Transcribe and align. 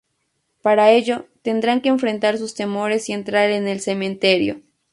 Para 0.63 0.89
ello, 0.89 1.27
tendrán 1.43 1.79
que 1.79 1.89
enfrentar 1.89 2.39
sus 2.39 2.55
temores 2.55 3.07
y 3.07 3.13
entrar 3.13 3.51
en 3.51 3.67
el 3.67 3.81
cementerio. 3.81 4.59